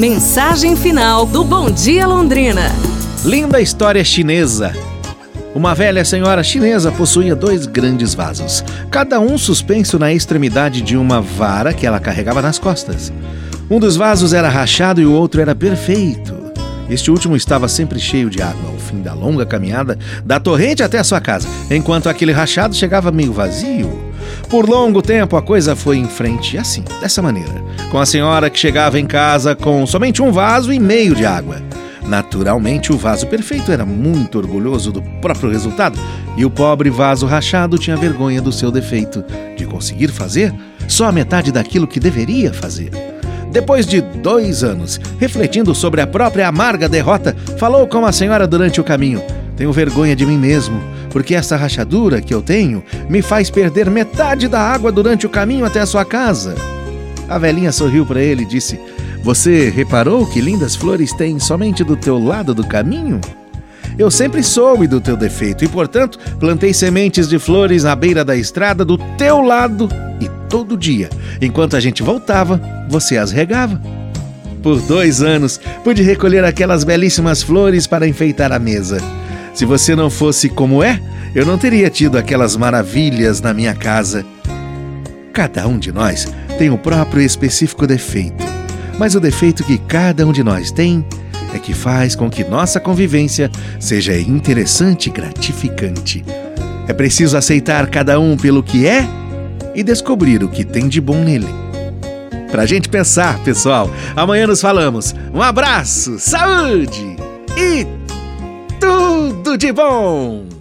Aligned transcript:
Mensagem 0.00 0.74
final 0.76 1.26
do 1.26 1.44
Bom 1.44 1.70
Dia 1.70 2.06
Londrina. 2.06 2.72
Linda 3.22 3.60
história 3.60 4.02
chinesa. 4.02 4.72
Uma 5.54 5.74
velha 5.74 6.06
senhora 6.06 6.42
chinesa 6.42 6.90
possuía 6.90 7.36
dois 7.36 7.66
grandes 7.66 8.14
vasos, 8.14 8.64
cada 8.90 9.20
um 9.20 9.36
suspenso 9.36 9.98
na 9.98 10.10
extremidade 10.10 10.80
de 10.80 10.96
uma 10.96 11.20
vara 11.20 11.74
que 11.74 11.86
ela 11.86 12.00
carregava 12.00 12.40
nas 12.40 12.58
costas. 12.58 13.12
Um 13.68 13.78
dos 13.78 13.94
vasos 13.94 14.32
era 14.32 14.48
rachado 14.48 15.02
e 15.02 15.04
o 15.04 15.12
outro 15.12 15.38
era 15.38 15.54
perfeito. 15.54 16.34
Este 16.88 17.10
último 17.10 17.36
estava 17.36 17.68
sempre 17.68 18.00
cheio 18.00 18.30
de 18.30 18.40
água 18.40 18.70
ao 18.70 18.78
fim 18.78 19.02
da 19.02 19.12
longa 19.12 19.44
caminhada 19.44 19.98
da 20.24 20.40
torrente 20.40 20.82
até 20.82 20.98
a 20.98 21.04
sua 21.04 21.20
casa, 21.20 21.46
enquanto 21.70 22.08
aquele 22.08 22.32
rachado 22.32 22.74
chegava 22.74 23.12
meio 23.12 23.34
vazio. 23.34 24.09
Por 24.48 24.68
longo 24.68 25.00
tempo 25.00 25.36
a 25.36 25.42
coisa 25.42 25.76
foi 25.76 25.96
em 25.96 26.08
frente 26.08 26.58
assim, 26.58 26.84
dessa 27.00 27.22
maneira, 27.22 27.62
com 27.90 27.98
a 27.98 28.06
senhora 28.06 28.50
que 28.50 28.58
chegava 28.58 28.98
em 28.98 29.06
casa 29.06 29.54
com 29.54 29.86
somente 29.86 30.22
um 30.22 30.32
vaso 30.32 30.72
e 30.72 30.78
meio 30.78 31.14
de 31.14 31.24
água. 31.24 31.62
Naturalmente, 32.06 32.92
o 32.92 32.98
vaso 32.98 33.26
perfeito 33.28 33.70
era 33.70 33.86
muito 33.86 34.36
orgulhoso 34.38 34.90
do 34.90 35.00
próprio 35.20 35.50
resultado 35.50 35.96
e 36.36 36.44
o 36.44 36.50
pobre 36.50 36.90
vaso 36.90 37.24
rachado 37.24 37.78
tinha 37.78 37.96
vergonha 37.96 38.42
do 38.42 38.50
seu 38.50 38.70
defeito 38.72 39.24
de 39.56 39.64
conseguir 39.64 40.08
fazer 40.08 40.52
só 40.88 41.06
a 41.06 41.12
metade 41.12 41.52
daquilo 41.52 41.86
que 41.86 42.00
deveria 42.00 42.52
fazer. 42.52 42.90
Depois 43.52 43.86
de 43.86 44.00
dois 44.00 44.62
anos, 44.62 45.00
refletindo 45.18 45.74
sobre 45.74 46.00
a 46.00 46.06
própria 46.06 46.48
amarga 46.48 46.88
derrota, 46.88 47.36
falou 47.58 47.86
com 47.86 48.04
a 48.04 48.12
senhora 48.12 48.46
durante 48.46 48.80
o 48.80 48.84
caminho: 48.84 49.22
Tenho 49.56 49.72
vergonha 49.72 50.16
de 50.16 50.24
mim 50.26 50.38
mesmo, 50.38 50.80
porque 51.10 51.34
essa 51.34 51.56
rachadura 51.56 52.20
que 52.20 52.32
eu 52.32 52.40
tenho 52.40 52.82
me 53.08 53.20
faz 53.20 53.50
perder 53.50 53.90
metade 53.90 54.48
da 54.48 54.60
água 54.60 54.90
durante 54.90 55.26
o 55.26 55.30
caminho 55.30 55.64
até 55.64 55.80
a 55.80 55.86
sua 55.86 56.04
casa. 56.04 56.54
A 57.28 57.38
velhinha 57.38 57.72
sorriu 57.72 58.06
para 58.06 58.22
ele 58.22 58.42
e 58.42 58.46
disse: 58.46 58.80
Você 59.22 59.68
reparou 59.70 60.26
que 60.26 60.40
lindas 60.40 60.74
flores 60.74 61.12
tem 61.12 61.38
somente 61.38 61.84
do 61.84 61.96
teu 61.96 62.18
lado 62.18 62.54
do 62.54 62.66
caminho? 62.66 63.20
Eu 63.98 64.10
sempre 64.10 64.42
soube 64.42 64.86
do 64.86 65.00
teu 65.00 65.16
defeito 65.16 65.64
e, 65.64 65.68
portanto, 65.68 66.18
plantei 66.38 66.72
sementes 66.72 67.28
de 67.28 67.38
flores 67.38 67.84
na 67.84 67.94
beira 67.94 68.24
da 68.24 68.34
estrada 68.34 68.84
do 68.84 68.96
teu 69.18 69.42
lado 69.42 69.88
e 70.20 70.28
todo 70.48 70.76
dia, 70.76 71.10
enquanto 71.40 71.76
a 71.76 71.80
gente 71.80 72.02
voltava, 72.02 72.60
você 72.88 73.18
as 73.18 73.30
regava. 73.30 73.80
Por 74.62 74.80
dois 74.82 75.22
anos, 75.22 75.60
pude 75.82 76.02
recolher 76.02 76.44
aquelas 76.44 76.84
belíssimas 76.84 77.42
flores 77.42 77.86
para 77.86 78.08
enfeitar 78.08 78.52
a 78.52 78.58
mesa. 78.58 78.98
Se 79.54 79.64
você 79.64 79.94
não 79.94 80.08
fosse 80.08 80.48
como 80.48 80.82
é, 80.82 81.00
eu 81.34 81.44
não 81.44 81.58
teria 81.58 81.90
tido 81.90 82.18
aquelas 82.18 82.56
maravilhas 82.56 83.40
na 83.40 83.52
minha 83.52 83.74
casa. 83.74 84.24
Cada 85.32 85.66
um 85.66 85.78
de 85.78 85.92
nós 85.92 86.26
tem 86.58 86.70
o 86.70 86.78
próprio 86.78 87.22
específico 87.22 87.86
defeito, 87.86 88.44
mas 88.98 89.14
o 89.14 89.20
defeito 89.20 89.64
que 89.64 89.78
cada 89.78 90.26
um 90.26 90.32
de 90.32 90.42
nós 90.42 90.70
tem 90.70 91.04
é 91.54 91.58
que 91.58 91.72
faz 91.72 92.14
com 92.14 92.28
que 92.30 92.44
nossa 92.44 92.78
convivência 92.78 93.50
seja 93.78 94.18
interessante 94.18 95.08
e 95.08 95.12
gratificante. 95.12 96.24
É 96.86 96.92
preciso 96.92 97.36
aceitar 97.36 97.86
cada 97.88 98.18
um 98.18 98.36
pelo 98.36 98.62
que 98.62 98.86
é 98.86 99.06
e 99.74 99.82
descobrir 99.82 100.42
o 100.42 100.48
que 100.48 100.64
tem 100.64 100.88
de 100.88 101.00
bom 101.00 101.22
nele. 101.22 101.48
Pra 102.50 102.66
gente 102.66 102.88
pensar, 102.88 103.38
pessoal. 103.44 103.88
Amanhã 104.16 104.46
nos 104.46 104.60
falamos. 104.60 105.14
Um 105.32 105.40
abraço, 105.40 106.18
saúde 106.18 107.16
e 107.56 107.99
tudo 108.80 109.56
de 109.56 109.72
bom! 109.72 110.59